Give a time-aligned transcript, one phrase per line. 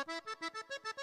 [0.00, 0.99] ピピピピピ。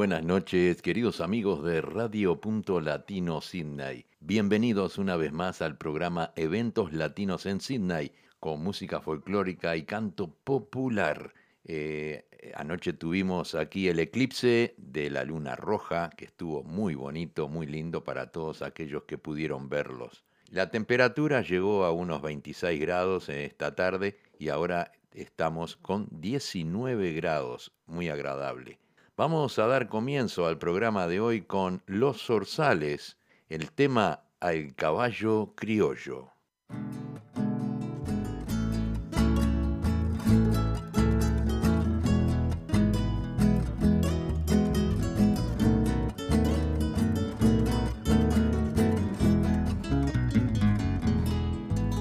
[0.00, 4.06] Buenas noches, queridos amigos de Radio Punto Latino Sydney.
[4.18, 10.34] Bienvenidos una vez más al programa Eventos Latinos en Sydney, con música folclórica y canto
[10.42, 11.34] popular.
[11.66, 17.66] Eh, anoche tuvimos aquí el eclipse de la luna roja, que estuvo muy bonito, muy
[17.66, 20.24] lindo para todos aquellos que pudieron verlos.
[20.48, 27.72] La temperatura llegó a unos 26 grados esta tarde y ahora estamos con 19 grados,
[27.84, 28.79] muy agradable.
[29.20, 33.18] Vamos a dar comienzo al programa de hoy con Los Zorzales,
[33.50, 36.30] el tema Al caballo criollo.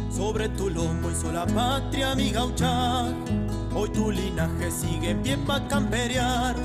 [0.09, 3.09] Sobre tu lomo hizo la patria mi gaucha,
[3.75, 6.55] hoy tu linaje sigue en pie pa' camperear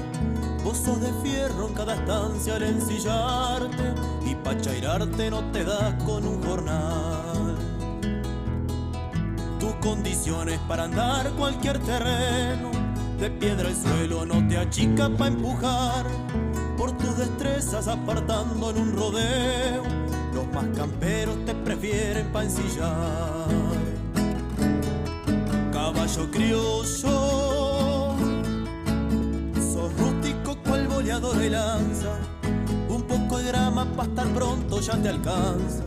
[0.64, 6.26] Vos de fierro en cada estancia al ensillarte y pa' chairarte no te das con
[6.26, 7.54] un jornal.
[9.60, 12.70] Tus condiciones para andar cualquier terreno,
[13.20, 16.06] de piedra el suelo no te achica pa' empujar.
[16.78, 19.82] Por tus destrezas apartando en un rodeo,
[20.32, 23.48] los más camperos te prefieren pa' ensillar.
[25.70, 27.33] Caballo criollo
[31.14, 32.18] y lanza.
[32.88, 35.84] Un poco de grama para estar pronto ya te alcanza.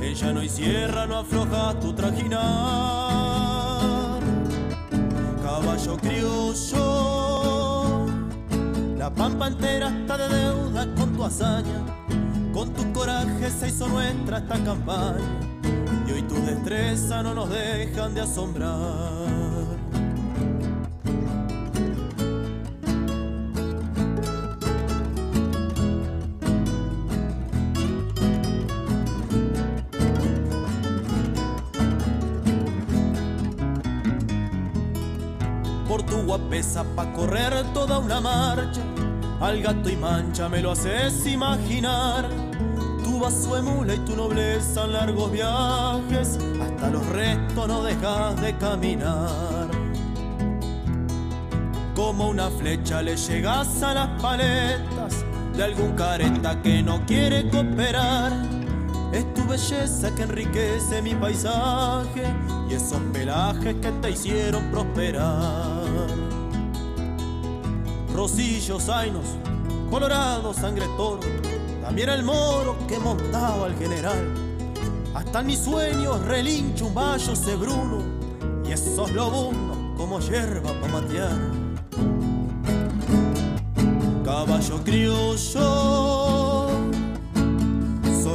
[0.00, 2.40] Ella no hay sierra, no afloja tu trajinar.
[5.40, 7.36] Caballo criollo,
[8.98, 11.84] la pampa entera está de deuda con tu hazaña.
[12.52, 15.20] Con tu coraje se hizo nuestra esta campaña.
[16.08, 19.25] Y hoy tu destreza no nos dejan de asombrar.
[36.56, 38.80] Pesa pa' correr toda una marcha.
[39.40, 42.30] Al gato y mancha me lo haces imaginar.
[43.04, 46.38] Tu vaso emula y tu nobleza en largos viajes.
[46.62, 49.68] Hasta los restos no dejas de caminar.
[51.94, 55.24] Como una flecha le llegas a las paletas
[55.54, 58.32] de algún careta que no quiere cooperar.
[59.12, 62.24] Es tu belleza que enriquece mi paisaje
[62.70, 65.75] y esos pelajes que te hicieron prosperar.
[68.16, 69.26] Rosillos, zainos,
[69.90, 71.20] colorado, sangre toro,
[71.82, 74.32] también el moro que montaba al general.
[75.14, 77.98] Hasta en mis sueños relincho un vallo cebruno
[78.66, 81.38] y esos lobunos como hierba pa' matear.
[84.24, 86.70] Caballo criollo, sos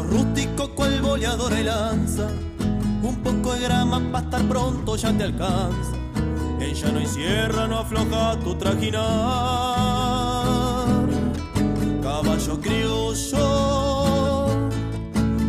[0.08, 2.28] rústico cual boleador y lanza,
[3.02, 6.01] un poco de grama pa' estar pronto ya te alcanza
[6.82, 9.02] ella no hay sierra, no afloja tu trajinar.
[12.02, 14.48] Caballo criollo,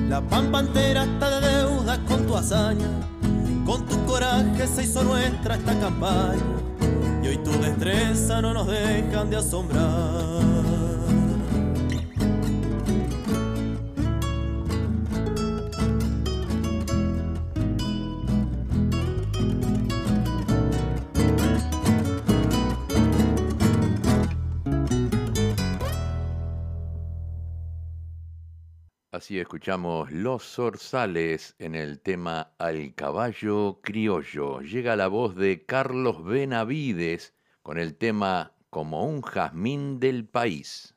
[0.09, 2.91] la pampa entera está de deuda con tu hazaña.
[3.65, 6.43] Con tu coraje se hizo nuestra esta campaña.
[7.23, 10.52] Y hoy tu destreza no nos dejan de asombrar.
[29.23, 34.63] Así escuchamos Los Zorzales en el tema Al caballo criollo.
[34.63, 37.33] Llega la voz de Carlos Benavides
[37.63, 40.97] con el tema como un jazmín del país.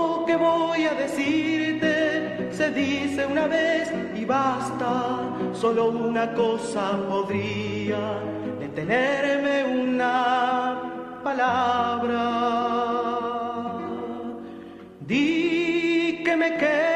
[0.41, 4.91] voy a decirte se dice una vez y basta,
[5.53, 8.01] solo una cosa podría
[8.59, 10.79] detenerme una
[11.23, 12.23] palabra.
[14.99, 16.90] Di que me quede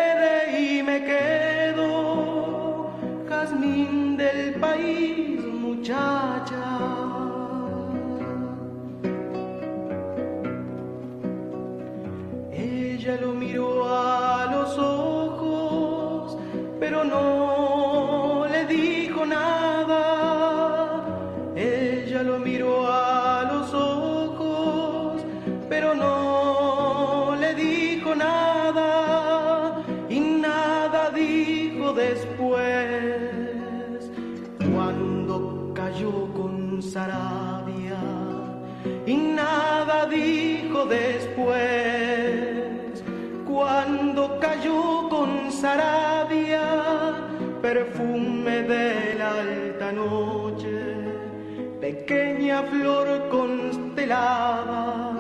[40.86, 42.56] después
[43.46, 46.62] cuando cayó con Sarabia,
[47.62, 50.78] perfume de la alta noche,
[51.80, 55.12] pequeña flor constelada,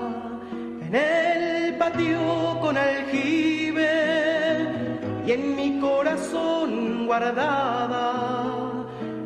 [0.87, 3.93] en el patio con aljibe
[5.25, 8.13] y en mi corazón guardada,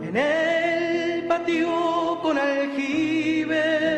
[0.04, 3.90] en el patio con aljibe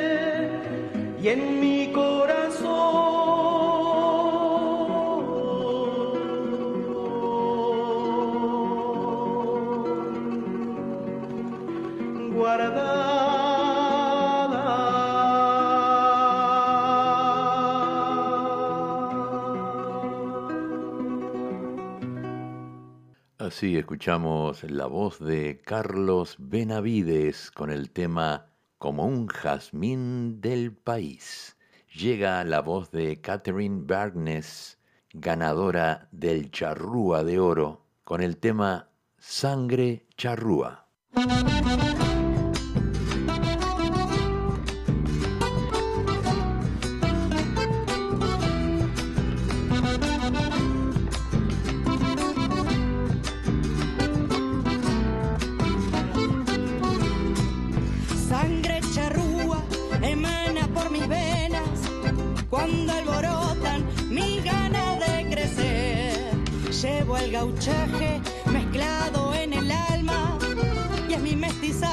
[1.22, 1.81] y en mi
[23.62, 28.48] Así escuchamos la voz de Carlos Benavides con el tema
[28.80, 31.56] Como un jazmín del país.
[31.94, 34.80] Llega la voz de Catherine Bergnes,
[35.14, 38.90] ganadora del Charrúa de Oro, con el tema
[39.20, 40.88] Sangre Charrúa.
[68.52, 70.38] Mezclado en el alma.
[71.10, 71.91] Y es mi mestizaje,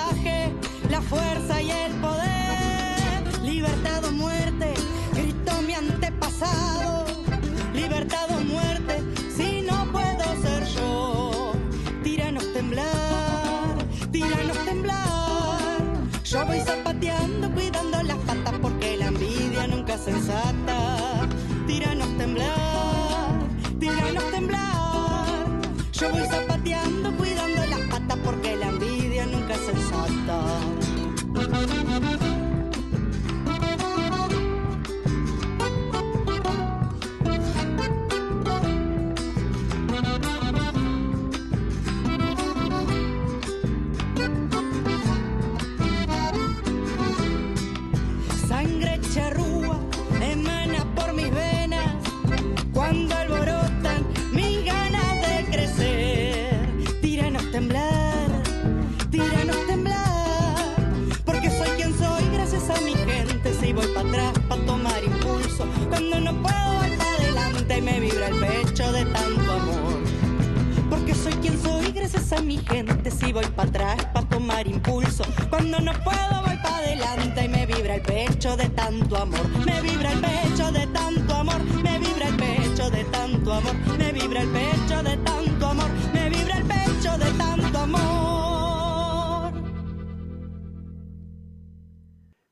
[72.58, 73.10] gracias a mi gente.
[73.10, 75.24] Si voy para atrás para tomar impulso.
[75.50, 79.48] Cuando no puedo voy para adelante y me vibra el pecho de tanto amor.
[79.64, 81.60] Me vibra el pecho de tanto amor.
[81.82, 83.74] Me vibra el pecho de tanto amor.
[83.98, 85.90] Me vibra el pecho de tanto amor.
[86.12, 89.52] Me vibra el pecho de tanto amor.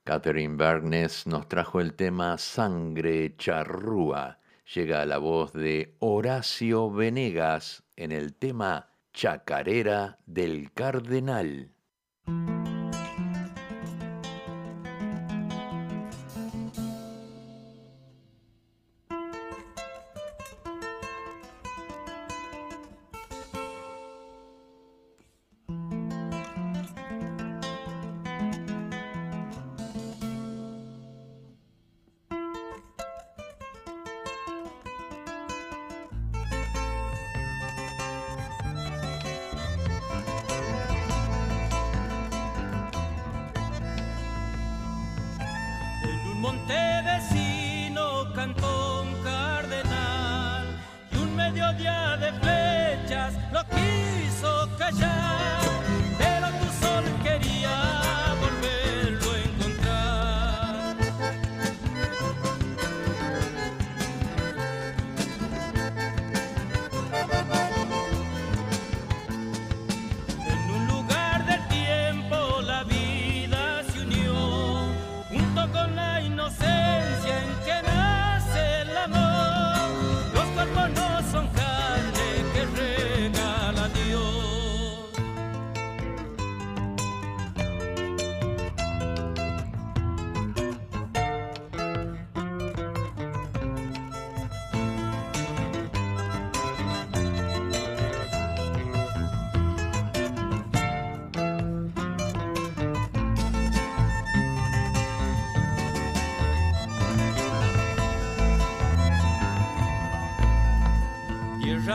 [0.05, 4.39] Catherine Bergnes nos trajo el tema Sangre Charrúa.
[4.75, 11.76] Llega la voz de Horacio Venegas en el tema Chacarera del Cardenal.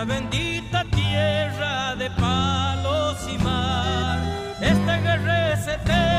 [0.05, 4.19] Bendita tierra de palos y mar.
[4.61, 6.10] Esta guerra es eterna,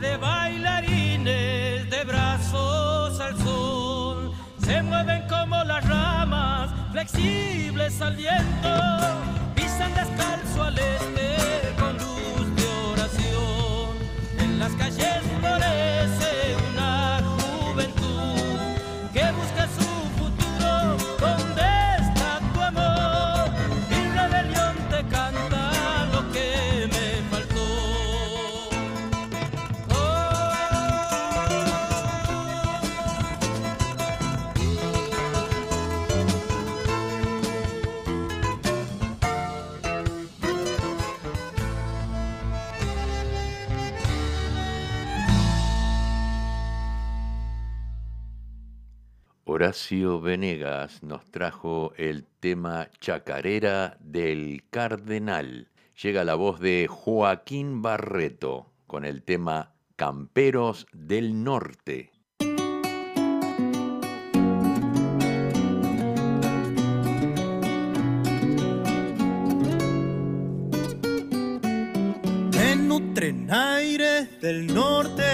[0.00, 8.74] De bailarines de brazos al sol, se mueven como las ramas, flexibles al viento,
[9.54, 11.23] pisan descalzo al este
[50.04, 55.68] Venegas nos trajo el tema Chacarera del Cardenal.
[56.02, 62.12] Llega la voz de Joaquín Barreto con el tema Camperos del Norte.
[72.76, 75.24] nutren aires del norte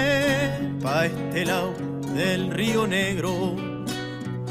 [0.81, 1.75] pa' este lado
[2.15, 3.80] del río negro.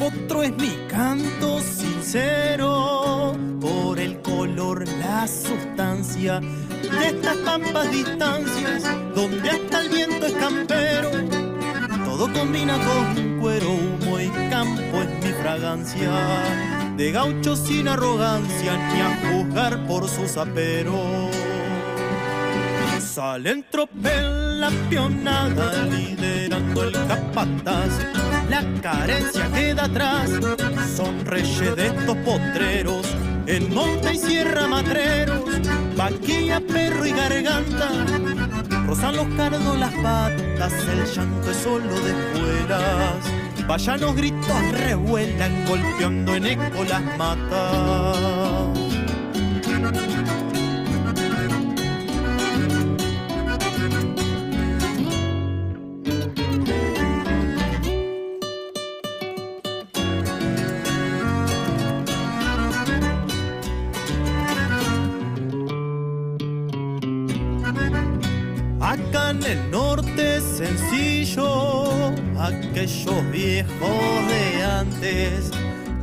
[0.02, 9.50] Otro es mi canto sincero por el color, la sustancia de estas pampas distancias donde
[9.50, 11.12] hasta el viento es campero.
[12.06, 16.12] Todo combina con cuero, humo y campo es mi fragancia.
[16.96, 21.36] De gaucho sin arrogancia ni a juzgar por sus aperos.
[23.02, 27.90] Salen tropel la pionada liderando el capataz.
[28.50, 30.30] La carencia queda atrás,
[30.96, 33.08] son reyes de estos potreros.
[33.48, 35.42] En monte y sierra matreros,
[35.96, 37.90] vaquilla, perro y garganta.
[38.86, 43.40] Rozan los cardos las patas, el llanto es solo de espuelas.
[43.68, 48.39] Vayan los gritos revuelan golpeando en eco las matas.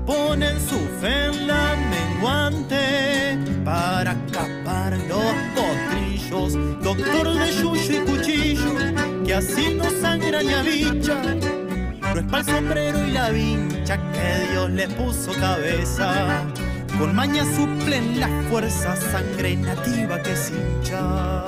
[0.04, 8.74] Ponen su fe en la menguante para capar los potrillos, doctor de yuyo y cuchillo,
[9.24, 11.22] que así no sangra ni bicha.
[12.14, 16.44] No es para el sombrero y la vincha que Dios le puso cabeza.
[16.98, 21.44] Con maña suplen la fuerza, sangre nativa que hincha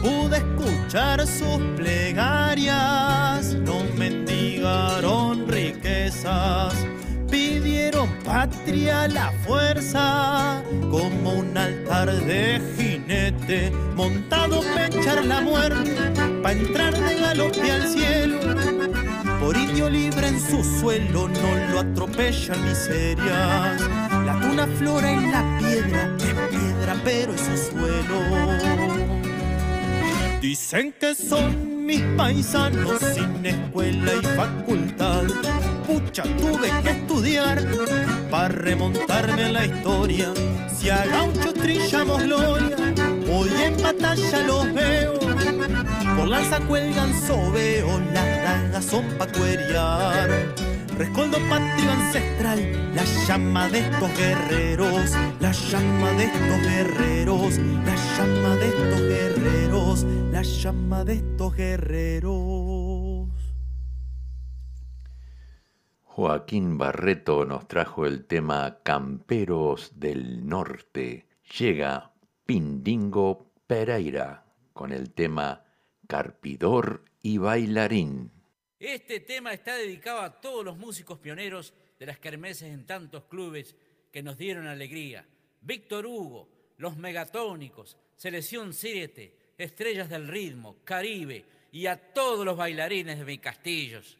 [0.00, 2.78] pude escuchar sus plegarias,
[7.30, 15.94] pidieron patria la fuerza, como un altar de jinete, montado para echar la muerte,
[16.42, 18.38] para entrar de galope al cielo.
[19.40, 23.80] Por indio libre en su suelo no lo atropellan miserias.
[24.26, 28.20] La tuna flora en la piedra, es piedra pero es su suelo.
[30.40, 35.24] Dicen que son mis paisanos sin escuela y facultad.
[35.88, 37.60] Pucha, tuve que estudiar
[38.30, 40.32] para remontarme a la historia.
[40.72, 42.76] Si a gaucho trillamos gloria,
[43.28, 45.18] hoy en batalla los veo.
[46.16, 50.69] Por lanza cuelgan sobeos, las dagas son pa' cueriar
[51.00, 58.56] Rescoldo patrio ancestral, la llama de estos guerreros, la llama de estos guerreros, la llama
[58.56, 63.30] de estos guerreros, la llama de estos guerreros.
[66.02, 71.28] Joaquín Barreto nos trajo el tema Camperos del Norte.
[71.58, 72.12] Llega
[72.44, 75.64] Pindingo Pereira con el tema
[76.06, 78.39] Carpidor y Bailarín.
[78.80, 83.76] Este tema está dedicado a todos los músicos pioneros de las kermeses en tantos clubes
[84.10, 85.26] que nos dieron alegría.
[85.60, 93.18] Víctor Hugo, Los Megatónicos, Selección 7, Estrellas del Ritmo, Caribe y a todos los bailarines
[93.18, 94.16] de mis castillos.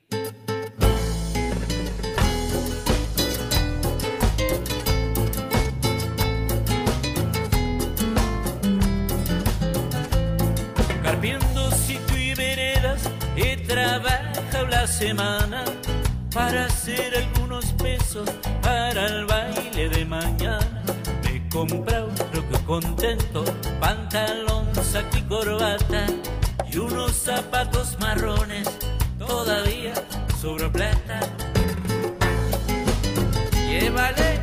[14.90, 15.64] Semana
[16.34, 18.28] para hacer algunos pesos
[18.60, 20.82] para el baile de mañana.
[21.24, 23.44] Me compré un roco contento,
[23.80, 26.06] pantalón, saco y corbata
[26.70, 28.68] y unos zapatos marrones,
[29.18, 29.94] todavía
[30.40, 31.20] sobre plata.
[33.68, 34.39] Llévale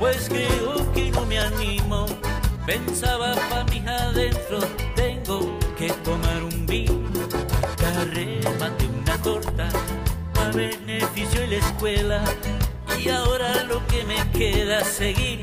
[0.00, 2.06] pues creo que no me animo.
[2.66, 4.58] Pensaba pa' mis adentro,
[4.96, 7.08] tengo que tomar un vino.
[7.78, 9.68] Ya remate una torta,
[10.40, 12.24] a beneficio de la escuela.
[12.98, 15.42] Y ahora lo que me queda es seguir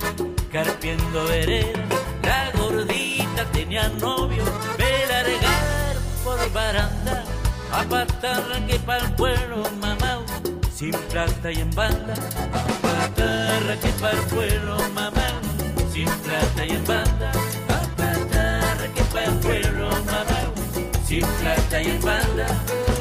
[0.52, 1.84] carpiendo vereda.
[2.24, 4.44] La gordita tenía novio,
[4.78, 7.24] me largaron por baranda.
[7.72, 7.86] A
[8.66, 10.20] que pa'l pueblo, mamá,
[10.74, 12.16] sin plata y en banda.
[13.08, 15.40] A patarra que pa'l pueblo, mamá,
[15.94, 17.32] sin plata y en banda.
[17.70, 20.42] A patarra que pa'l pueblo, mamá,
[21.06, 22.97] sin plata y en banda.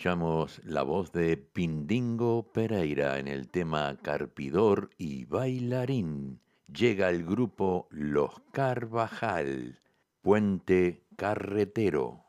[0.00, 6.40] Escuchamos la voz de Pindingo Pereira en el tema Carpidor y Bailarín.
[6.72, 9.78] Llega el grupo Los Carvajal,
[10.22, 12.24] Puente Carretero.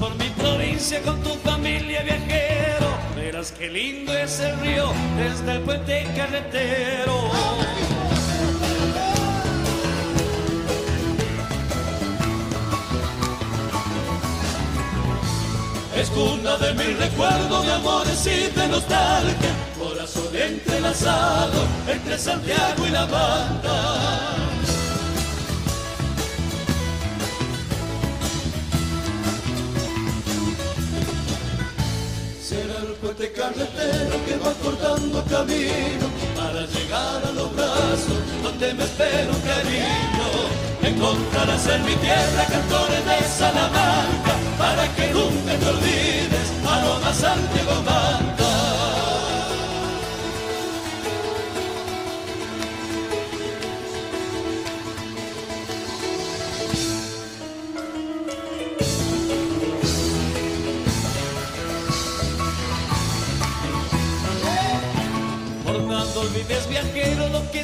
[0.00, 5.60] Por mi provincia con tu familia viajero, verás qué lindo es el río desde el
[5.60, 7.30] puente carretero.
[15.94, 22.90] Es cuna de mi recuerdo de amores y de nostalgia, corazón entrelazado entre Santiago y
[22.90, 24.39] la banda.
[33.40, 40.28] Carretero que va cortando camino para llegar a los brazos donde me espero cariño.
[40.82, 48.29] Encontrarás en mi tierra cantores de Salamanca para que nunca te olvides a Santiago Manta.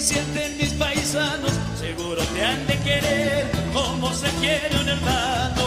[0.07, 5.65] Sienten mis paisanos, seguro te han de querer como se quiere un hermano.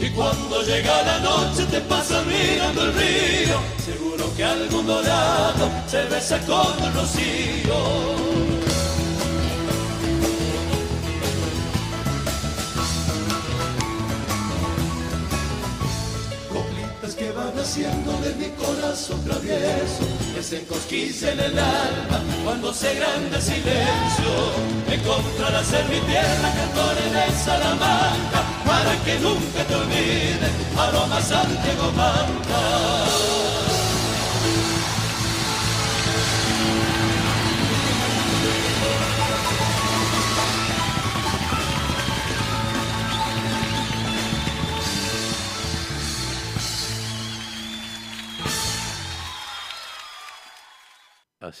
[0.00, 6.02] Y cuando llega la noche te pasas mirando el río, seguro que algún dorado se
[6.04, 8.57] besa con el rocío.
[17.68, 24.32] Naciendo de mi corazón travieso, que se encosquilla en el alma cuando se grande silencio.
[24.90, 33.37] Encontrarás en mi tierra cantores de Salamanca, para que nunca te olvides, aroma Santiago Manta.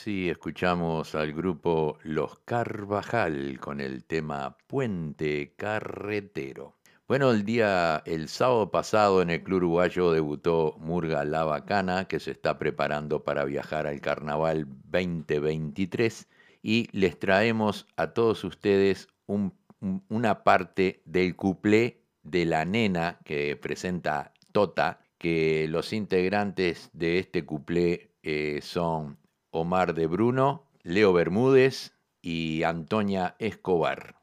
[0.08, 6.76] Así escuchamos al grupo Los Carvajal con el tema Puente Carretero.
[7.06, 12.20] Bueno, el día, el sábado pasado en el Club Uruguayo debutó Murga La Bacana, que
[12.20, 16.26] se está preparando para viajar al Carnaval 2023
[16.62, 24.32] y les traemos a todos ustedes una parte del cuplé de la nena que presenta
[24.52, 29.18] Tota, que los integrantes de este cuplé eh, son
[29.50, 34.16] Omar de Bruno, Leo Bermúdez y Antonia Escobar.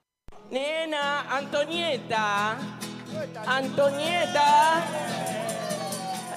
[0.52, 2.58] Nena, Antonieta,
[3.48, 4.84] Antonieta,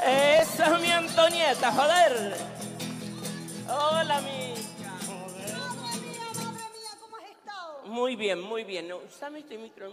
[0.07, 2.35] esa es mi Antonieta, joder.
[3.69, 4.55] Hola, mi.
[7.85, 8.89] Muy bien, muy bien.
[8.89, 9.91] No, Usame este micro.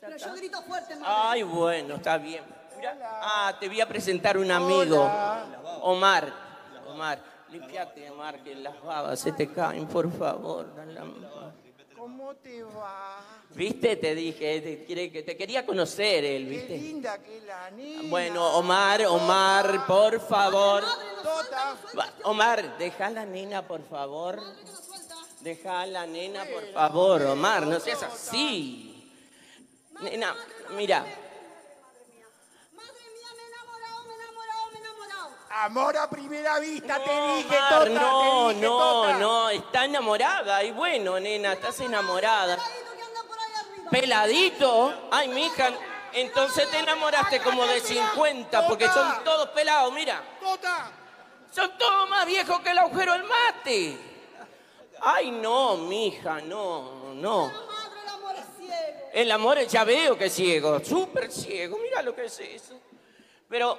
[0.00, 1.06] Pero yo grito fuerte, madre.
[1.08, 2.44] Ay, bueno, está bien.
[2.76, 2.96] Mira.
[3.02, 5.10] Ah, te voy a presentar un amigo.
[5.82, 6.32] Omar.
[6.86, 7.29] Omar.
[7.52, 10.66] Limpiate, Omar, que las babas se te caen, por favor.
[11.96, 13.20] ¿Cómo te va?
[13.54, 13.96] ¿Viste?
[13.96, 16.78] Te dije, te, quiere- que te quería conocer él, Qué ¿viste?
[16.78, 18.08] linda que la niña.
[18.08, 20.82] Bueno, Omar, Omar, por favor.
[21.22, 24.40] Tota, Va, Omar, deja a la nena, por favor.
[25.40, 29.12] Deja a la nena, por favor, Omar, no seas así.
[30.00, 30.34] Nena,
[30.76, 31.04] mira,
[35.50, 39.18] amor a primera vista, te No, dije, Tota, no, te dije, no, Tota.
[39.18, 40.62] no, está enamorada.
[40.64, 42.56] Y bueno, nena, estás enamorada.
[42.56, 43.90] Peladito que anda por ahí arriba.
[43.90, 45.08] ¿Peladito?
[45.10, 45.70] Ay, mija,
[46.12, 50.22] entonces te enamoraste como de 50, porque son todos pelados, mira.
[50.40, 50.90] Tota,
[51.52, 53.98] Son todos más viejos que el agujero del mate.
[55.02, 57.46] Ay, no, mija, no, no.
[57.46, 59.10] Madre, el amor es ciego.
[59.12, 62.78] El amor, ya veo que es ciego, súper ciego, mira lo que es eso.
[63.48, 63.78] Pero,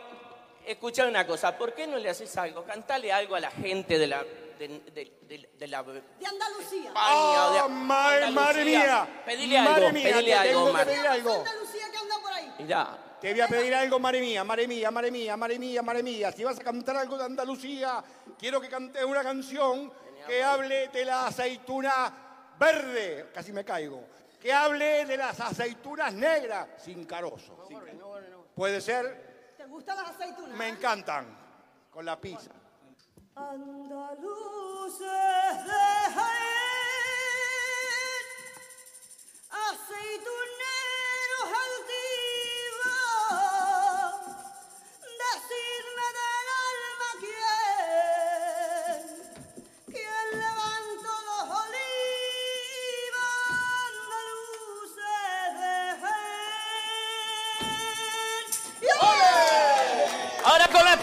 [0.65, 2.63] escucha una cosa, ¿por qué no le haces algo?
[2.63, 4.23] Cantale algo a la gente de la...
[4.23, 6.89] De, de- de- de la De Andalucía.
[6.89, 8.31] España, de Oh, ma- Andalucía.
[8.31, 9.07] madre mía.
[9.25, 11.33] Pedile algo, Madre mía, pedile te algo, tengo que pedir algo.
[11.39, 12.53] Andalucía que anda por ahí.
[12.59, 16.03] Mirá, Te voy a pedir algo, madre mía, madre mía, madre mía, madre mía, madre
[16.03, 16.31] mía.
[16.31, 18.03] Si vas a cantar algo de Andalucía,
[18.37, 19.91] quiero que cantes una canción
[20.27, 24.03] que hable de la aceituna verde, casi me caigo.
[24.39, 27.65] Que hable de las aceitunas negras, sin carozo.
[27.67, 28.45] sin carozo.
[28.55, 29.30] Puede ser, ¿Te
[29.71, 30.57] gustan las aceitunas?
[30.57, 31.25] me encantan,
[31.89, 32.51] con la pizza.
[33.35, 36.31] Andaluces de Jaén,
[39.49, 40.80] aceituneros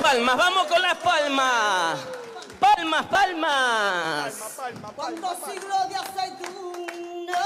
[0.08, 1.98] palmas, vamos con las palmas.
[2.58, 4.34] Palmas, palmas.
[4.56, 5.52] Palma, palma, palma.
[5.52, 7.44] siglos de aceituna,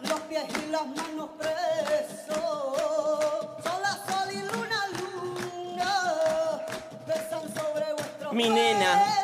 [0.00, 2.36] los pies y las manos presos,
[3.64, 6.60] son la sol y luna, luna,
[7.06, 9.17] besan sobre vuestros Mi nena.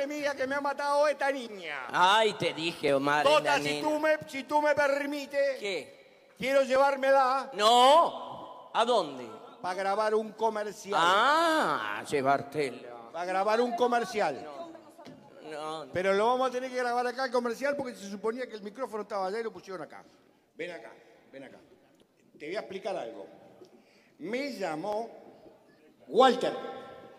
[0.00, 1.86] Madre mía, que me ha matado esta niña.
[1.92, 3.88] Ay, te dije, Omar, es la Tota, si nena.
[3.88, 6.32] tú, me, si tú me permites, ¿Qué?
[6.38, 9.26] quiero llevármela No, ¿a dónde?
[9.60, 10.98] para grabar un comercial.
[11.02, 13.10] Ah, llevártela.
[13.12, 14.42] Para grabar un comercial.
[14.42, 15.92] No, no.
[15.92, 18.62] Pero lo vamos a tener que grabar acá el comercial porque se suponía que el
[18.62, 20.02] micrófono estaba allá y lo pusieron acá.
[20.54, 20.92] Ven acá,
[21.30, 21.58] ven acá.
[22.38, 23.26] Te voy a explicar algo.
[24.20, 25.10] Me llamó
[26.08, 26.54] Walter.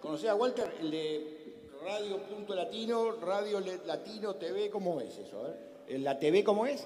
[0.01, 0.77] ¿Conocés a Walter?
[0.79, 1.40] El de
[1.83, 5.47] Radio Punto Latino, Radio Latino TV, ¿cómo es eso?
[5.47, 5.97] eh?
[5.97, 6.85] ¿La TV cómo es?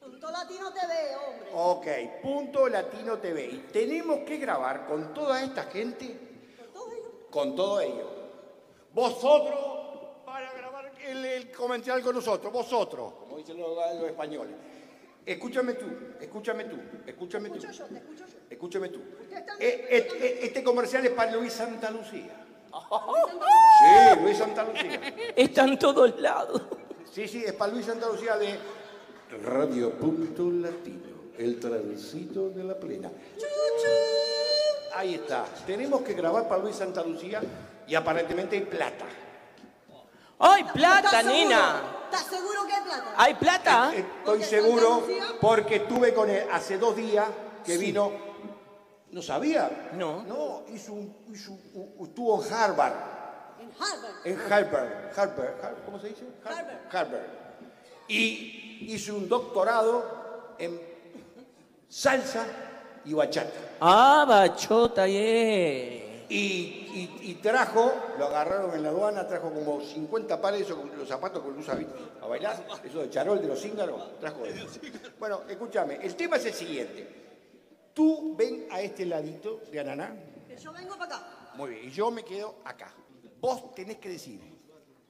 [0.00, 1.50] Punto latino veo, hombre.
[1.54, 3.44] Ok, Punto Latino TV.
[3.46, 6.18] Y tenemos que grabar con toda esta gente,
[7.30, 8.10] con todo ello.
[8.92, 9.60] Vosotros
[10.26, 14.54] para grabar el, el comercial con nosotros, vosotros, como dicen los, los españoles.
[15.24, 15.86] Escúchame tú,
[16.20, 17.54] escúchame tú, escúchame tú.
[17.56, 18.38] Escucho yo, te escucho yo.
[18.50, 19.00] Escúchame tú.
[19.60, 22.44] Eh, eh, eh, este comercial es para Luis Santa Lucía.
[22.72, 25.00] Sí, Luis Santa Lucía.
[25.36, 26.62] Está en todos lados.
[27.12, 28.58] Sí, sí, es para Luis Santa Lucía de
[29.44, 33.10] Radio Punto Latino, el transito de la plena.
[34.94, 35.44] Ahí está.
[35.66, 37.40] Tenemos que grabar para Luis Santa Lucía
[37.86, 39.04] y aparentemente hay plata.
[40.38, 41.38] ¡Ay, plata, ¿Estás seguro?
[41.38, 41.82] nena!
[42.04, 43.14] ¿Estás seguro que hay plata?
[43.16, 43.92] ¿Hay plata?
[43.94, 45.06] Estoy Porque seguro
[45.40, 47.26] porque estuve con él hace dos días
[47.64, 48.31] que vino.
[49.12, 49.90] ¿No sabía?
[49.94, 50.22] No.
[50.22, 52.92] No, hizo un, hizo un- estuvo en Harvard.
[53.60, 54.26] En Harvard.
[54.26, 54.88] En Harvard.
[55.16, 55.54] Harvard.
[55.64, 56.22] Har- ¿Cómo se dice?
[56.44, 56.96] Har- Harvard.
[56.96, 57.26] Harvard.
[58.08, 60.80] Y hizo un doctorado en
[61.88, 62.46] salsa
[63.04, 63.50] y bachata.
[63.80, 66.10] Ah, bachota, yeah.
[66.28, 71.06] Y, y- y trajo, lo agarraron en la aduana, trajo como 50 pares, esos, los
[71.06, 71.92] zapatos que usa ¿viste?
[72.22, 74.66] a bailar, eso de charol de los cíngaros, trajo eso.
[75.18, 77.21] Bueno, escúchame, el tema es el siguiente.
[77.94, 80.14] Tú ven a este ladito de Ananá,
[80.48, 81.26] Que yo vengo para acá.
[81.54, 82.92] muy bien, y yo me quedo acá.
[83.40, 84.40] Vos tenés que decir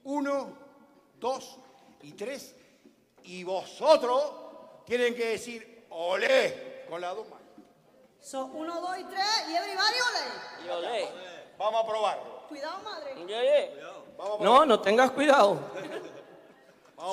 [0.05, 0.57] uno,
[1.21, 1.59] dos
[2.03, 2.57] y tres,
[3.25, 4.33] y vosotros
[4.85, 7.47] tienen que decir olé con las dos manos.
[8.21, 10.67] Son uno, dos y tres y everybody ole.
[10.67, 11.09] Yo le.
[11.59, 12.47] Vamos a probarlo.
[12.49, 13.15] Cuidado, madre.
[13.21, 13.71] Yo le.
[14.41, 15.59] No, no tengas cuidado.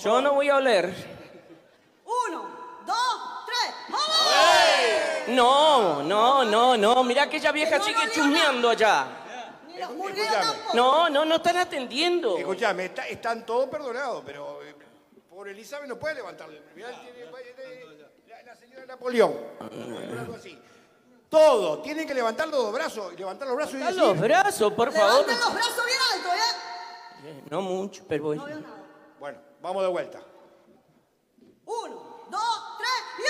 [0.02, 0.94] Yo no voy a oler.
[2.06, 2.59] Uno.
[5.32, 7.04] No, no, no, no.
[7.04, 9.08] Mira aquella vieja sigue chusmeando allá.
[10.74, 12.38] No, no, no están atendiendo.
[12.38, 14.76] Escúchame, está- están todos perdonados, pero eh,
[15.30, 16.62] por Elizabeth no puede levantarle.
[16.76, 17.26] Mirá, tiene-
[18.28, 19.34] la, la señora Napoleón.
[20.20, 20.60] algo así.
[21.30, 24.20] Todos tienen que levantar los dos brazos, y levantar los brazos y A decir, los
[24.20, 25.12] brazos, por favor.
[25.12, 27.44] Levanten los brazos bien altos, ¿eh?
[27.52, 28.42] No mucho, pero bueno.
[28.42, 28.76] No veo nada.
[29.20, 30.20] bueno, vamos de vuelta.
[31.66, 32.90] Uno, dos, tres
[33.20, 33.22] y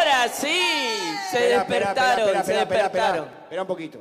[0.00, 0.12] ole.
[0.28, 3.28] Ahora sí, se despertaron, espera, se espera, espera, espera, despertaron.
[3.44, 3.98] Espera un poquito.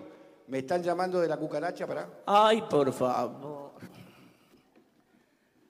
[0.47, 2.07] Me están llamando de la cucaracha, pará.
[2.25, 3.71] Ay, por favor.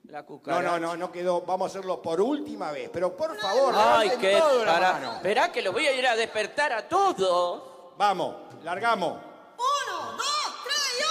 [0.05, 0.63] La No, cucaracha.
[0.63, 1.41] no, no, no quedó.
[1.41, 2.89] Vamos a hacerlo por última vez.
[2.93, 4.93] Pero por favor, Ay, levanten qué todo la para.
[4.93, 5.13] mano.
[5.15, 7.63] Esperá que los voy a ir a despertar a todos.
[7.97, 9.13] Vamos, largamos.
[9.57, 11.03] Uno, dos, tres y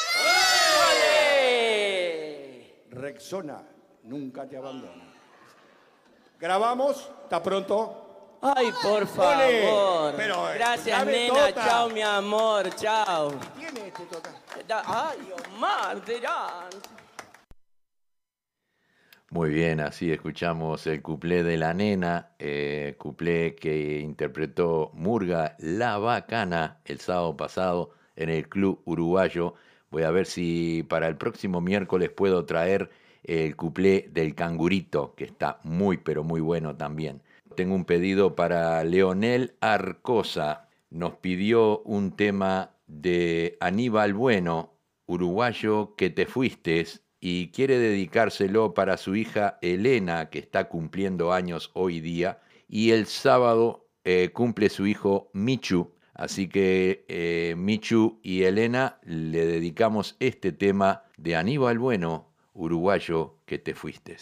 [0.93, 1.07] ole.
[2.71, 2.85] ¡Ole!
[2.91, 3.63] Rexona
[4.05, 5.13] nunca te abandona.
[6.41, 8.03] Grabamos, está pronto.
[8.43, 9.07] Ay, por Ole.
[9.07, 10.15] favor.
[10.17, 11.35] Pero, eh, Gracias, dame nena.
[11.49, 11.65] tota.
[11.67, 12.71] Chao, mi amor.
[12.77, 13.33] Chao.
[13.59, 14.33] Tiene este total.
[14.69, 15.19] Da- Ay,
[15.55, 16.71] Omar, dirán.
[19.31, 25.99] Muy bien, así escuchamos el cuplé de la nena, eh, cuplé que interpretó Murga La
[25.99, 29.55] Bacana el sábado pasado en el Club Uruguayo.
[29.91, 32.89] Voy a ver si para el próximo miércoles puedo traer
[33.25, 37.21] el cuplé del cangurito, que está muy, pero muy bueno también.
[37.57, 40.69] Tengo un pedido para Leonel Arcosa.
[40.91, 44.75] Nos pidió un tema de Aníbal Bueno,
[45.07, 46.87] uruguayo que te fuiste,
[47.19, 53.07] y quiere dedicárselo para su hija Elena, que está cumpliendo años hoy día, y el
[53.07, 55.95] sábado eh, cumple su hijo Michu.
[56.13, 63.59] Así que eh, Michu y Elena le dedicamos este tema de Aníbal Bueno, uruguayo que
[63.59, 64.17] te fuiste.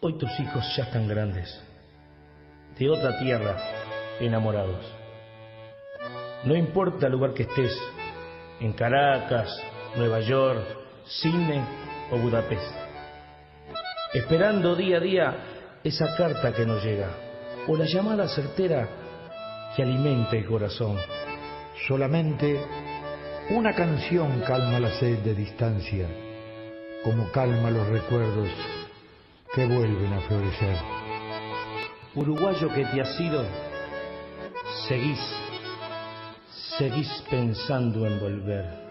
[0.00, 1.60] Hoy tus hijos ya están grandes,
[2.78, 3.56] de otra tierra,
[4.20, 4.84] enamorados.
[6.44, 7.76] No importa el lugar que estés,
[8.60, 9.48] en Caracas,
[9.96, 10.62] Nueva York,
[11.04, 11.64] Cine
[12.12, 12.72] o Budapest,
[14.14, 15.36] esperando día a día
[15.82, 17.08] esa carta que nos llega,
[17.66, 18.88] o la llamada certera
[19.74, 20.96] que alimenta el corazón.
[21.88, 22.56] Solamente
[23.50, 26.06] una canción calma la sed de distancia,
[27.02, 28.48] como calma los recuerdos
[29.54, 30.76] que vuelven a florecer.
[32.14, 33.44] Uruguayo que te has ido,
[34.88, 35.20] seguís,
[36.78, 38.87] seguís pensando en volver.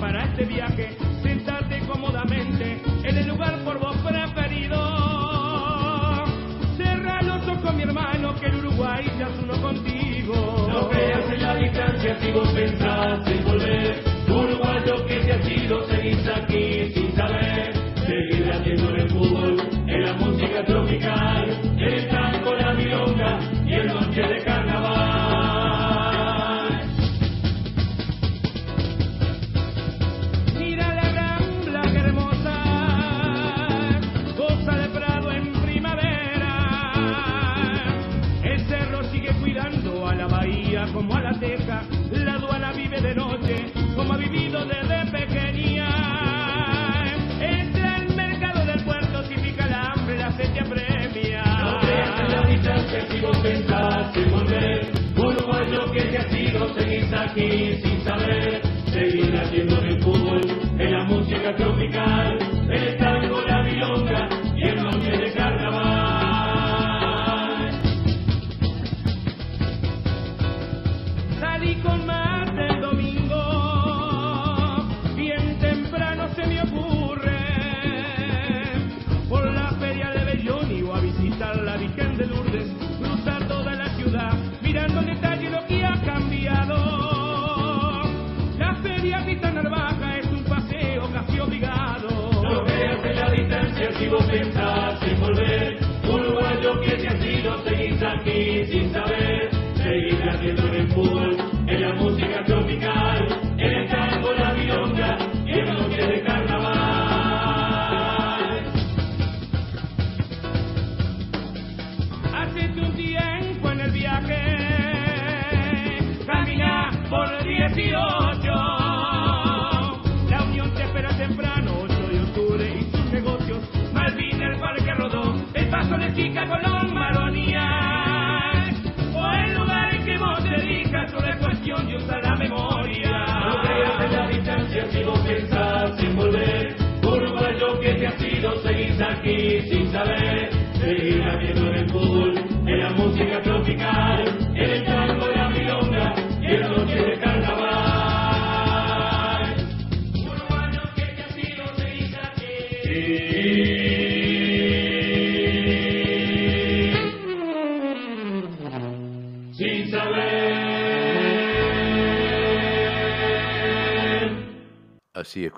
[0.00, 0.96] para este viaje.
[1.22, 4.76] sentarte cómodamente en el lugar por vos preferido.
[6.76, 10.66] Cerra los ojos, mi hermano, que el Uruguay ya es uno contigo.
[10.68, 12.87] No creas en la distancia si vos pensás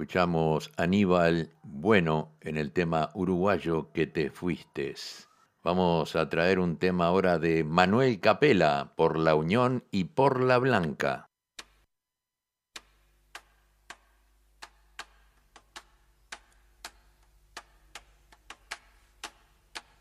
[0.00, 4.94] escuchamos Aníbal Bueno en el tema uruguayo que te fuiste.
[5.62, 10.56] Vamos a traer un tema ahora de Manuel Capela por la Unión y por la
[10.56, 11.28] Blanca.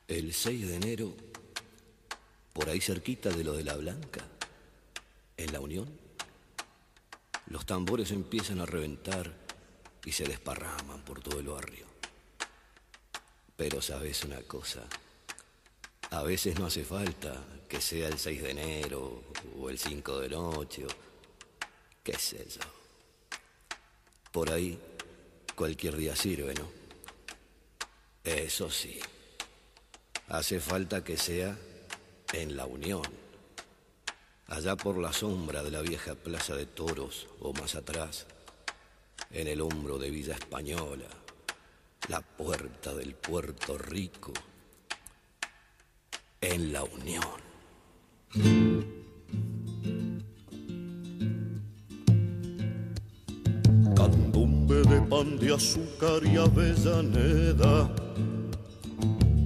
[0.08, 1.14] El 6 de enero,
[2.54, 4.22] por ahí cerquita de lo de la Blanca,
[5.36, 5.90] en la Unión,
[7.48, 9.49] los tambores empiezan a reventar
[10.06, 11.86] y se desparraman por todo el barrio.
[13.56, 14.84] Pero sabes una cosa,
[16.12, 19.24] a veces no hace falta que sea el 6 de enero
[19.60, 20.90] o el 5 de noche o
[22.04, 22.62] qué sé yo.
[24.32, 24.80] Por ahí
[25.56, 26.70] cualquier día sirve, ¿no?
[28.24, 29.00] Eso sí.
[30.30, 31.58] Hace falta que sea
[32.34, 33.04] en la Unión,
[34.48, 38.26] allá por la sombra de la vieja Plaza de Toros o más atrás,
[39.32, 41.06] en el hombro de Villa Española,
[42.08, 44.34] la puerta del Puerto Rico,
[46.42, 47.24] en la Unión.
[53.96, 57.94] Candombe de pan de azúcar y avellaneda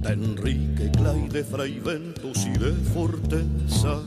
[0.00, 4.00] de Enrique Clay de Fraiventos y de Forteza.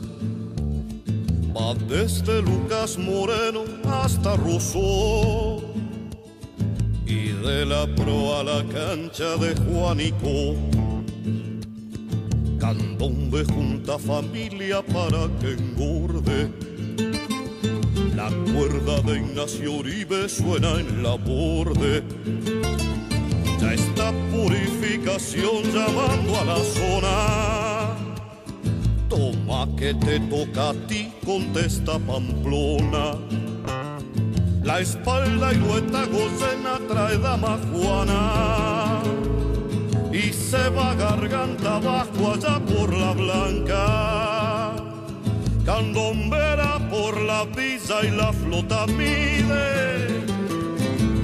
[1.54, 5.57] Va desde Lucas Moreno hasta Rousseau
[7.48, 10.54] de la pro a la cancha de Juanico.
[12.60, 16.50] Candombe junta familia para que engorde.
[18.14, 22.02] La cuerda de Ignacio Uribe suena en la borde
[23.60, 27.14] ya está purificación llamando a la zona.
[29.08, 33.17] Toma que te toca a ti, contesta Pamplona.
[34.68, 39.00] La espalda y lueta gocena trae dama Juana.
[40.12, 44.76] Y se va garganta abajo allá por la blanca.
[45.64, 50.18] Candombera por la visa y la flota mide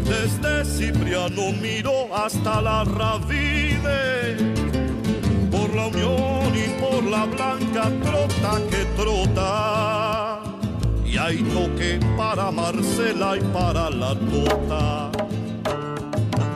[0.05, 4.37] desde Cipriano miró hasta la Ravide.
[5.51, 10.34] Por la Unión y por la Blanca trota que trota.
[11.25, 15.11] Y hay toque para Marcela y para la Tota.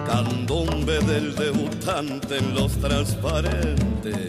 [0.06, 4.28] Candombe del debutante en los transparentes.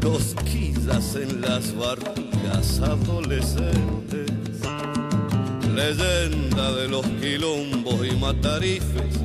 [0.00, 4.30] Cosquillas en las barrigas adolescentes
[5.74, 9.18] leyenda de los quilombos y matarifes,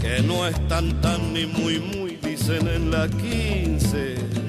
[0.00, 4.41] que no están tan ni muy muy, dicen en la 15.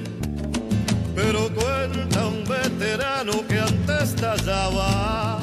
[1.14, 5.38] Pero cuenta un veterano que antes tallaba,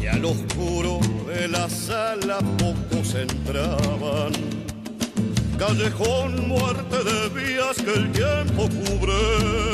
[0.00, 4.32] y al oscuro de la sala pocos entraban.
[5.58, 9.70] Callejón, muerte de vías que el tiempo cubre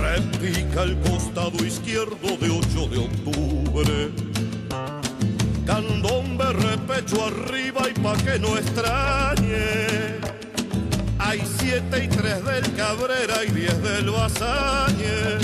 [0.00, 4.10] repica el costado izquierdo de 8 de octubre.
[5.66, 10.39] Candombe repecho arriba y pa' que no extrañe.
[11.30, 15.38] Hay siete y tres del Cabrera y diez del Basáñez.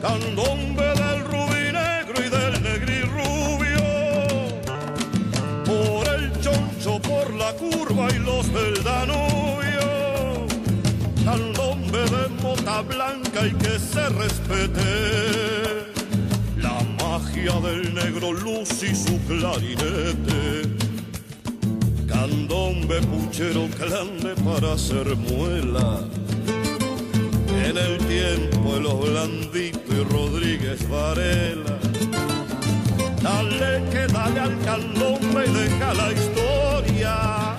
[0.00, 3.84] Candombe del rubí negro y del negri rubio.
[5.66, 10.46] Por el choncho, por la curva y los del Danubio.
[11.26, 15.92] Candombe de mota blanca y que se respete.
[16.56, 20.83] La magia del negro luz y su clarinete.
[22.34, 26.00] Candombe puchero clande para hacer muela.
[27.64, 31.78] En el tiempo de los Blandito y Rodríguez Varela.
[33.22, 37.56] Dale que dale al candombe y deja la historia.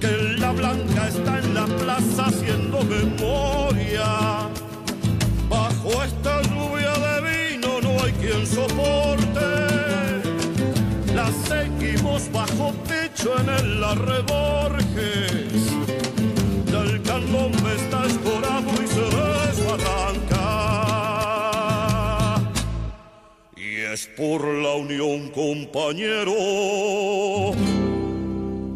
[0.00, 4.48] Que la blanca está en la plaza haciendo memoria.
[5.50, 9.50] Bajo esta lluvia de vino no hay quien soporte.
[11.14, 15.52] La seguimos bajo techo en el Arreborges.
[16.66, 20.46] El candombe está escorado y se desbarranca.
[23.56, 26.32] Y es por la unión, compañero.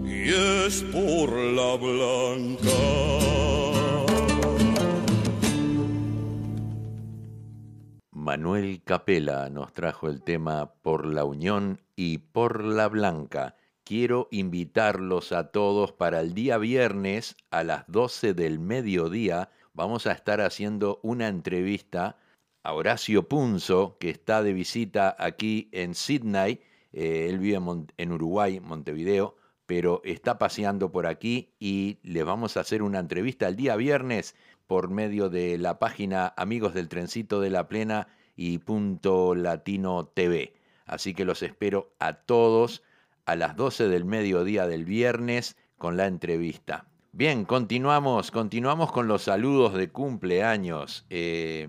[0.04, 0.28] Y
[0.66, 3.04] es por la blanca.
[8.12, 13.54] Manuel Capela nos trajo el tema Por la Unión y Por la Blanca.
[13.86, 19.50] Quiero invitarlos a todos para el día viernes a las 12 del mediodía.
[19.74, 22.16] Vamos a estar haciendo una entrevista
[22.62, 26.62] a Horacio Punzo, que está de visita aquí en Sydney.
[26.94, 32.56] Eh, él vive en, en Uruguay, Montevideo, pero está paseando por aquí y les vamos
[32.56, 34.34] a hacer una entrevista el día viernes
[34.66, 40.54] por medio de la página Amigos del Trencito de la Plena y Punto Latino TV.
[40.86, 42.82] Así que los espero a todos
[43.26, 46.86] a las 12 del mediodía del viernes con la entrevista.
[47.12, 51.06] Bien, continuamos, continuamos con los saludos de cumpleaños.
[51.10, 51.68] Eh,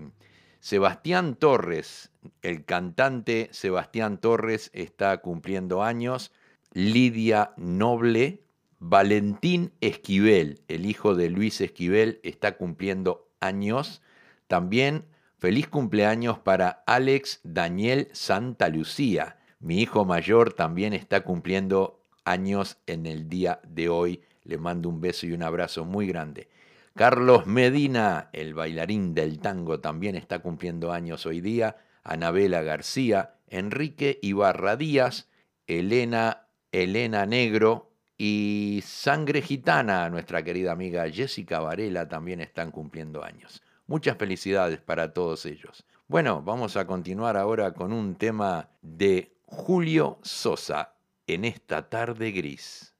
[0.58, 2.10] Sebastián Torres,
[2.42, 6.32] el cantante Sebastián Torres está cumpliendo años.
[6.72, 8.42] Lidia Noble,
[8.80, 14.02] Valentín Esquivel, el hijo de Luis Esquivel, está cumpliendo años.
[14.48, 15.04] También
[15.38, 19.38] feliz cumpleaños para Alex Daniel Santa Lucía.
[19.66, 24.22] Mi hijo mayor también está cumpliendo años en el día de hoy.
[24.44, 26.48] Le mando un beso y un abrazo muy grande.
[26.94, 31.78] Carlos Medina, el bailarín del tango, también está cumpliendo años hoy día.
[32.04, 35.28] Anabela García, Enrique Ibarra Díaz,
[35.66, 43.64] Elena, Elena Negro y Sangre Gitana, nuestra querida amiga Jessica Varela, también están cumpliendo años.
[43.88, 45.84] Muchas felicidades para todos ellos.
[46.06, 50.96] Bueno, vamos a continuar ahora con un tema de Julio Sosa
[51.28, 52.95] en esta tarde gris.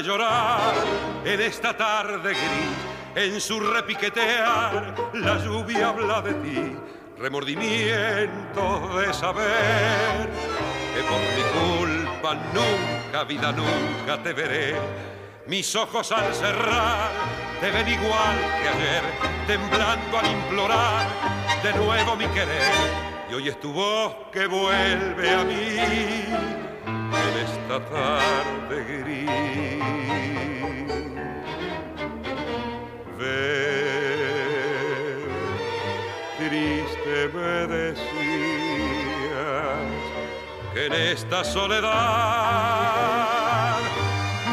[0.00, 0.74] Llorar
[1.24, 6.76] en esta tarde gris, en su repiquetear, la lluvia habla de ti,
[7.18, 10.30] remordimiento de saber
[10.94, 14.76] que por mi culpa nunca, vida, nunca te veré.
[15.46, 17.10] Mis ojos al cerrar
[17.60, 19.02] te ven igual que ayer,
[19.46, 21.06] temblando al implorar
[21.62, 22.72] de nuevo mi querer.
[23.30, 26.71] Y hoy es tu voz que vuelve a mí
[27.32, 29.28] en esta tarde gris.
[33.18, 34.68] Ver,
[36.38, 38.06] triste me decías
[40.74, 41.92] que en esta soledad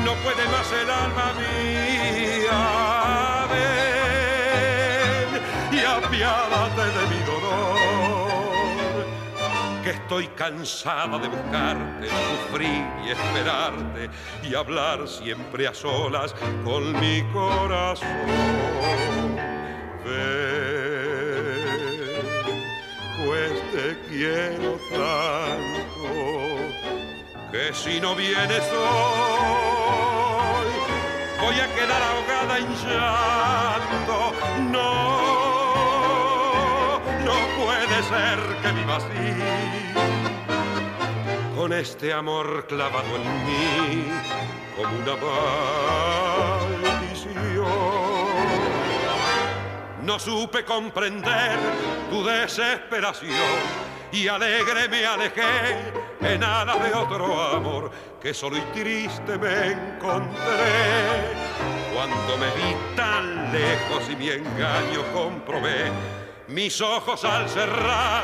[0.05, 2.61] no puede más el alma mía.
[5.71, 7.18] Y apiádate de dolor
[9.90, 14.10] estoy cansada de buscarte, sufrir y esperarte
[14.44, 18.08] y hablar siempre a solas con mi corazón.
[20.06, 21.70] Ven,
[23.26, 25.80] pues te quiero tanto
[27.52, 29.60] que si no vienes hoy
[31.42, 34.34] voy a quedar ahogada en llanto.
[34.72, 34.99] No,
[38.70, 39.34] así.
[41.55, 44.05] Con este amor clavado en mí
[44.76, 45.15] como una
[46.82, 47.65] maldición.
[50.03, 51.57] No supe comprender
[52.09, 53.34] tu desesperación
[54.11, 55.91] y alegre me alejé
[56.22, 57.91] en alas de otro amor
[58.22, 61.34] que solo y triste me encontré.
[61.93, 65.91] Cuando me vi tan lejos y mi engaño comprobé,
[66.47, 68.24] mis ojos al cerrar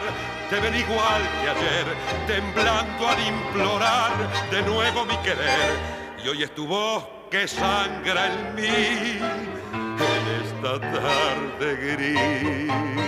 [0.49, 1.85] te ven igual que ayer,
[2.27, 4.11] temblando al implorar
[4.51, 5.71] de nuevo mi querer.
[6.23, 9.19] Y hoy es tu voz que sangra en mí
[9.73, 13.05] en esta tarde gris.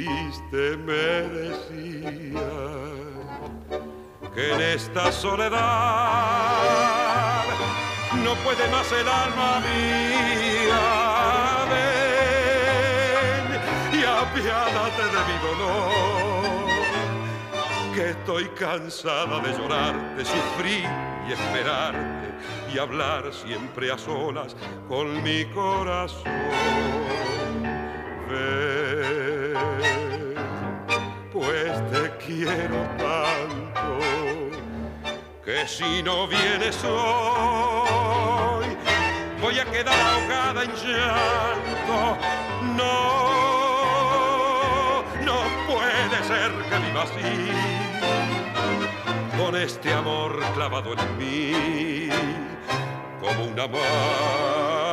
[0.00, 2.50] triste me decía
[4.34, 5.60] que en esta soledad
[8.24, 10.80] no puede más el alma mía.
[11.70, 13.46] Ven
[13.98, 16.68] y apiádate de mi dolor,
[17.94, 20.88] que estoy cansada de llorar, de sufrir
[21.28, 22.30] y esperarte
[22.72, 24.56] y hablar siempre a solas
[24.88, 26.24] con mi corazón.
[28.28, 29.54] Ven,
[31.32, 34.39] pues te quiero tanto
[35.50, 38.68] que si no vienes hoy
[39.40, 42.18] voy a quedar ahogada en llanto.
[42.76, 42.92] No,
[45.24, 47.32] no puede ser que viva así
[49.36, 52.08] con este amor clavado en mí
[53.20, 54.89] como una maldición.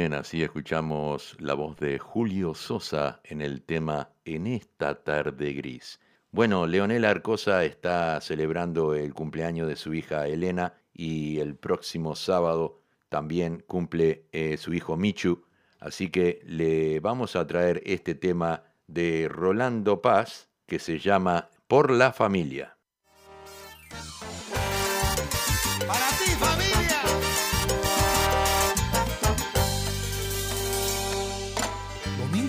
[0.00, 6.00] Bien, así escuchamos la voz de Julio Sosa en el tema En esta tarde gris.
[6.30, 12.80] Bueno, Leonel Arcosa está celebrando el cumpleaños de su hija Elena y el próximo sábado
[13.10, 15.44] también cumple eh, su hijo Michu.
[15.80, 21.90] Así que le vamos a traer este tema de Rolando Paz que se llama Por
[21.90, 22.78] la familia.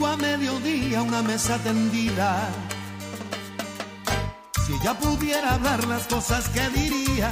[0.01, 2.49] Domingo a mediodía, una mesa tendida.
[4.65, 7.31] Si ella pudiera hablar las cosas que diría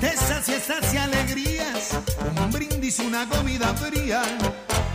[0.00, 1.98] tristezas, fiestas y alegrías,
[2.42, 4.22] un brindis, una comida fría,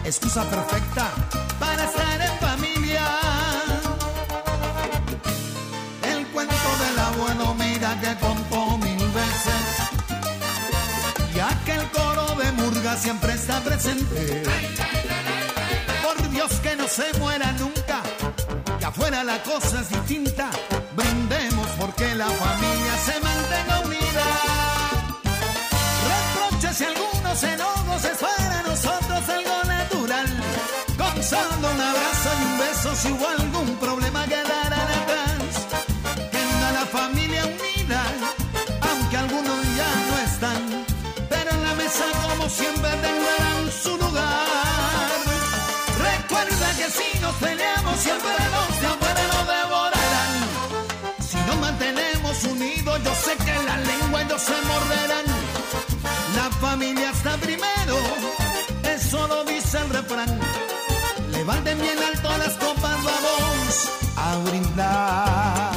[0.04, 1.12] excusa perfecta
[1.60, 3.06] para estar en familia.
[6.02, 9.64] El cuento del abuelo, mira que contó mil veces,
[11.36, 14.44] ya que el coro de murga siempre está presente.
[14.44, 15.49] Por
[16.32, 18.02] Dios que no se muera nunca,
[18.80, 20.50] que afuera la cosa es distinta,
[20.96, 24.26] brindemos porque la familia se mantenga unida.
[26.10, 30.28] Reproches y algunos enojos es para nosotros algo natural.
[30.98, 33.99] Con solo un abrazo y un beso, si hubo algún problema
[46.80, 50.34] que si nos peleamos, siempre de afuera nos devorarán.
[51.30, 55.28] Si nos mantenemos unidos, yo sé que la lengua ellos se morderán.
[56.38, 57.96] La familia está primero,
[58.96, 60.40] eso lo dice el refrán.
[61.32, 63.72] Levanten bien alto las copas, vamos
[64.26, 65.74] a brindar.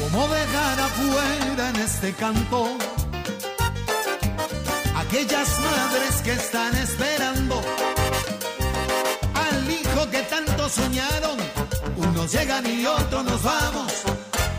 [0.00, 2.78] ¿Cómo dejar afuera en este canto
[5.12, 7.60] aquellas madres que están esperando
[9.34, 11.36] al hijo que tanto soñaron?
[11.98, 13.92] Unos llegan y otros nos vamos.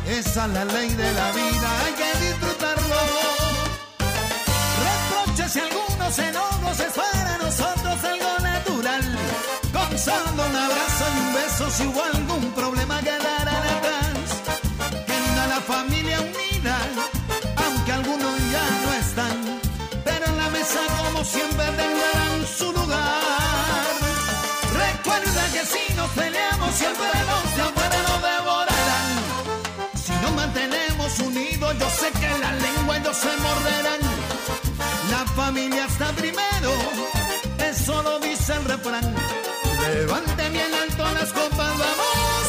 [0.07, 2.99] Esa es la ley de la vida, hay que disfrutarlo.
[4.85, 9.03] Reproches y algunos enojos es para nosotros algo natural.
[9.73, 12.22] Con solo un abrazo y un beso, si hubo
[21.23, 23.93] siempre, tendrán su lugar.
[24.73, 27.05] Recuerda que si nos peleamos, siempre
[27.55, 29.11] de afuera nos devorarán.
[30.03, 34.01] Si nos mantenemos unidos, yo sé que la lengua ellos se morderán.
[35.11, 36.71] La familia está primero,
[37.59, 39.15] eso lo dice el refrán.
[39.93, 42.42] Levante bien alto las copas, vamos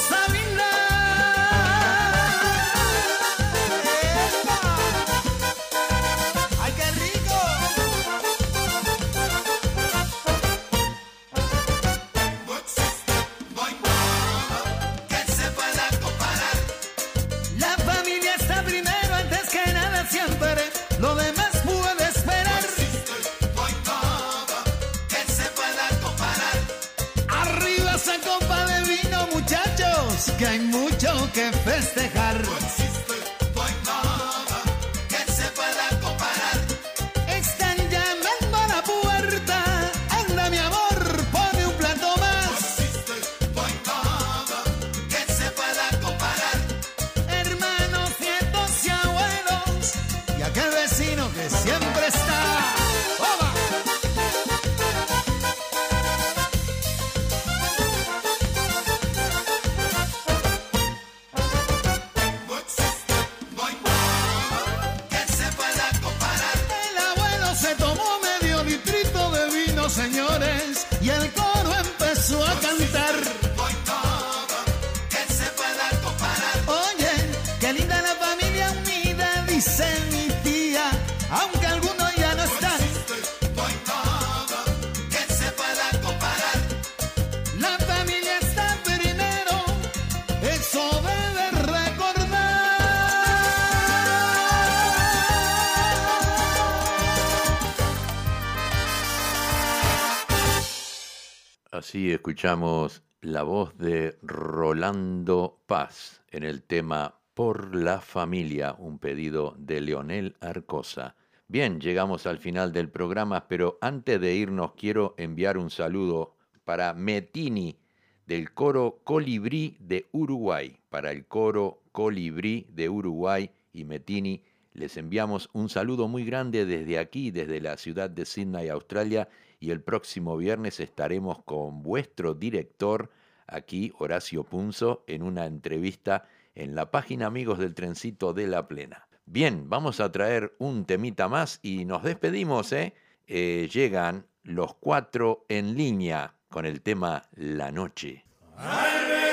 [101.94, 109.80] escuchamos la voz de Rolando Paz en el tema Por la familia, un pedido de
[109.80, 111.14] Leonel Arcosa.
[111.46, 116.34] Bien, llegamos al final del programa, pero antes de irnos quiero enviar un saludo
[116.64, 117.78] para Metini
[118.26, 120.76] del coro Colibrí de Uruguay.
[120.88, 124.42] Para el coro Colibrí de Uruguay y Metini
[124.72, 129.28] les enviamos un saludo muy grande desde aquí, desde la ciudad de Sydney, Australia,
[129.64, 133.10] y el próximo viernes estaremos con vuestro director
[133.46, 139.08] aquí, Horacio Punzo, en una entrevista en la página Amigos del Trencito de la Plena.
[139.24, 142.92] Bien, vamos a traer un temita más y nos despedimos, ¿eh?
[143.26, 148.22] eh llegan los cuatro en línea con el tema La Noche.
[148.58, 149.23] una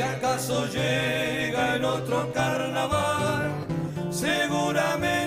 [0.00, 3.52] si acaso llega en otro carnaval,
[4.10, 5.19] seguramente